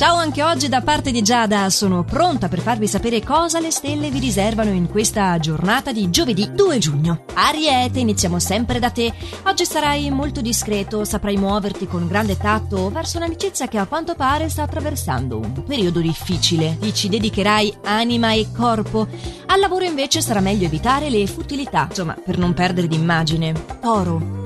[0.00, 4.08] Ciao anche oggi da parte di Giada, sono pronta per farvi sapere cosa le stelle
[4.08, 7.24] vi riservano in questa giornata di giovedì 2 giugno.
[7.34, 9.12] Ariete, iniziamo sempre da te.
[9.44, 14.48] Oggi sarai molto discreto, saprai muoverti con grande tatto verso un'amicizia che a quanto pare
[14.48, 16.78] sta attraversando un periodo difficile.
[16.80, 19.06] Ti ci dedicherai anima e corpo.
[19.48, 23.52] Al lavoro invece sarà meglio evitare le futilità, insomma, per non perdere d'immagine.
[23.82, 24.39] Toro.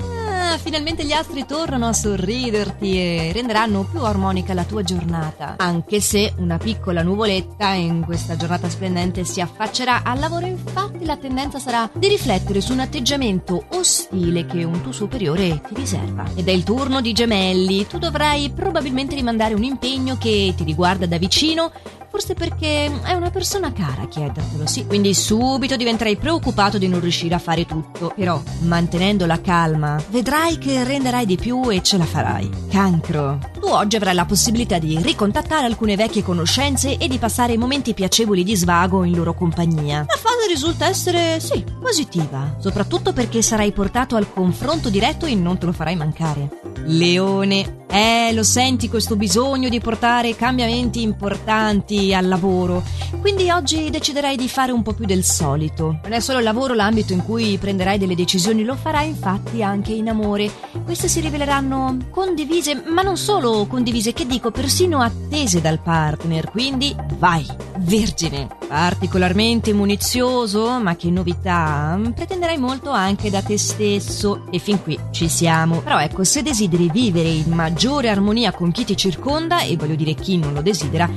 [0.61, 5.55] Finalmente gli astri tornano a sorriderti e renderanno più armonica la tua giornata.
[5.57, 11.17] Anche se una piccola nuvoletta in questa giornata splendente si affaccerà al lavoro, infatti la
[11.17, 16.25] tendenza sarà di riflettere su un atteggiamento ostile che un tuo superiore ti riserva.
[16.35, 17.87] Ed è il turno di gemelli.
[17.87, 21.71] Tu dovrai probabilmente rimandare un impegno che ti riguarda da vicino
[22.15, 24.85] Forse perché è una persona cara a chiedertelo, sì.
[24.85, 28.13] Quindi subito diventerai preoccupato di non riuscire a fare tutto.
[28.15, 32.49] Però, mantenendo la calma, vedrai che renderai di più e ce la farai.
[32.69, 33.39] Cancro.
[33.57, 38.43] Tu oggi avrai la possibilità di ricontattare alcune vecchie conoscenze e di passare momenti piacevoli
[38.43, 39.99] di svago in loro compagnia.
[39.99, 42.57] La fase risulta essere, sì, positiva.
[42.59, 46.49] Soprattutto perché sarai portato al confronto diretto e non te lo farai mancare.
[46.83, 47.84] Leone.
[47.87, 52.83] Eh, lo senti questo bisogno di portare cambiamenti importanti al lavoro.
[53.21, 55.99] Quindi oggi deciderai di fare un po' più del solito.
[56.03, 59.93] Non è solo il lavoro l'ambito in cui prenderai delle decisioni, lo farai infatti anche
[59.93, 60.51] in amore.
[60.83, 66.49] Queste si riveleranno condivise, ma non solo condivise, che dico, persino attese dal partner.
[66.51, 67.45] Quindi vai,
[67.77, 68.47] vergine.
[68.67, 74.45] Particolarmente munizioso, ma che novità, pretenderai molto anche da te stesso.
[74.49, 75.81] E fin qui ci siamo.
[75.81, 80.13] Però ecco, se desideri vivere in maggiore armonia con chi ti circonda, e voglio dire
[80.13, 81.09] chi non lo desidera,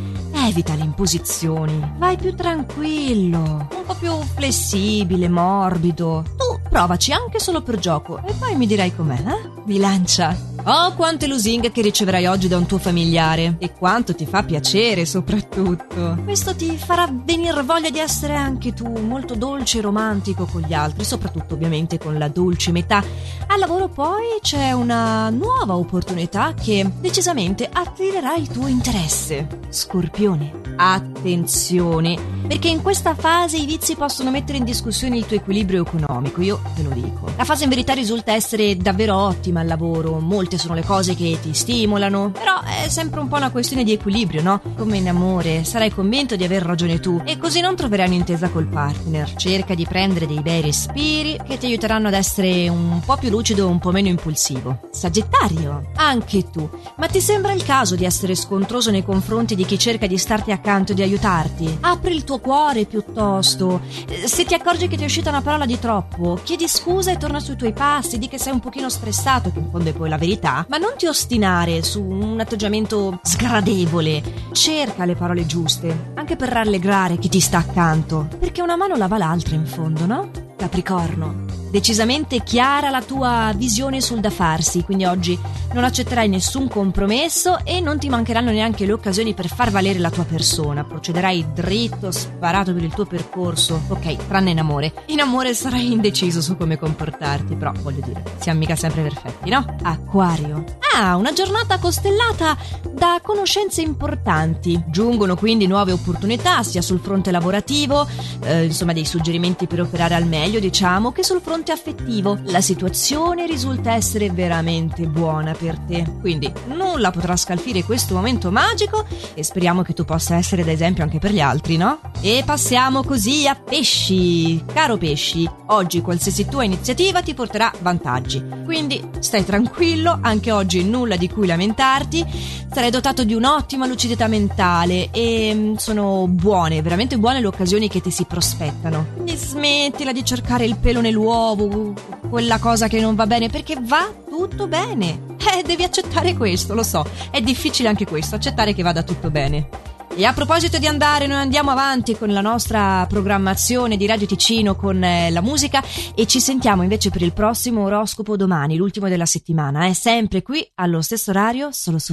[0.47, 1.95] evita le imposizioni.
[1.99, 6.25] Vai più tranquillo, un po' più flessibile, morbido.
[6.37, 9.51] Tu provaci anche solo per gioco e poi mi dirai com'è, eh?
[9.65, 10.48] Bilancia.
[10.65, 15.07] Oh, quante lusinghe che riceverai oggi da un tuo familiare e quanto ti fa piacere
[15.07, 16.19] soprattutto.
[16.25, 20.75] Questo ti farà venire voglia di essere anche tu molto dolce e romantico con gli
[20.75, 23.03] altri, soprattutto ovviamente con la dolce metà.
[23.47, 29.47] Al lavoro poi c'è una nuova opportunità che decisamente attirerà il tuo interesse.
[29.71, 35.83] Scorpione, attenzione, perché in questa fase i vizi possono mettere in discussione il tuo equilibrio
[35.83, 37.31] economico, io te lo dico.
[37.37, 41.39] La fase in verità risulta essere davvero ottima al lavoro, molte sono le cose che
[41.43, 44.63] ti stimolano, però è sempre un po' una questione di equilibrio, no?
[44.77, 48.67] Come in amore, sarai convinto di aver ragione tu e così non troverai un'intesa col
[48.67, 49.35] partner.
[49.35, 53.67] Cerca di prendere dei bei respiri che ti aiuteranno ad essere un po' più lucido
[53.67, 54.89] e un po' meno impulsivo.
[54.91, 56.67] Sagittario, anche tu,
[56.97, 60.51] ma ti sembra il caso di essere scontroso nei confronti di chi cerca di starti
[60.51, 61.79] accanto e di aiutarti?
[61.83, 63.81] Apri il tuo cuore piuttosto.
[64.25, 67.41] Se ti accorgi che ti è uscita una parola di troppo, chiedi scusa e torna
[67.41, 70.19] sui tuoi passi, di che sei un pochino stressato, che in fondo è poi la
[70.19, 74.23] verità ma non ti ostinare su un atteggiamento sgradevole.
[74.53, 79.19] Cerca le parole giuste, anche per rallegrare chi ti sta accanto, perché una mano lava
[79.19, 80.31] l'altra in fondo, no?
[80.57, 81.48] Capricorno.
[81.71, 85.39] Decisamente chiara la tua visione sul da farsi, quindi oggi
[85.75, 90.11] non accetterai nessun compromesso e non ti mancheranno neanche le occasioni per far valere la
[90.11, 90.85] tua persona.
[90.85, 93.83] Procederai dritto, sparato per il tuo percorso.
[93.89, 94.93] Ok, tranne in amore.
[95.07, 99.77] In amore sarai indeciso su come comportarti, però voglio dire, siamo mica sempre perfetti, no?
[99.83, 100.65] Acquario.
[101.01, 102.57] Ah, una giornata costellata
[102.91, 104.83] da conoscenze importanti.
[104.89, 108.05] Giungono quindi nuove opportunità sia sul fronte lavorativo,
[108.43, 112.37] eh, insomma dei suggerimenti per operare al meglio, diciamo, che sul fronte affettivo.
[112.47, 116.05] La situazione risulta essere veramente buona per te.
[116.19, 121.21] Quindi nulla potrà scalfire questo momento magico e speriamo che tu possa essere d'esempio anche
[121.21, 122.01] per gli altri, no?
[122.21, 124.65] E passiamo così a pesci.
[124.75, 128.45] Caro pesci, oggi qualsiasi tua iniziativa ti porterà vantaggi.
[128.65, 132.25] Quindi stai tranquillo, anche oggi nulla di cui lamentarti.
[132.73, 138.01] Sarai dotato di un'ottima lucidità mentale e mm, sono buone, veramente buone le occasioni che
[138.01, 139.07] ti si prospettano.
[139.15, 141.95] Quindi smettila di cercare il pelo nell'uovo,
[142.29, 145.27] quella cosa che non va bene, perché va tutto bene.
[145.39, 147.07] Eh, devi accettare questo, lo so.
[147.31, 149.88] È difficile anche questo, accettare che vada tutto bene.
[150.19, 154.75] E a proposito di andare, noi andiamo avanti con la nostra programmazione di Radio Ticino
[154.75, 155.81] con eh, la musica
[156.13, 159.87] e ci sentiamo invece per il prossimo oroscopo domani, l'ultimo della settimana.
[159.87, 162.07] È sempre qui allo stesso orario, solo su